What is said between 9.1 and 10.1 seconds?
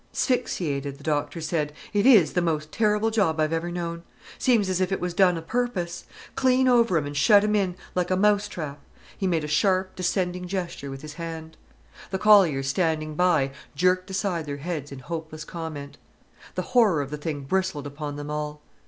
made a sharp,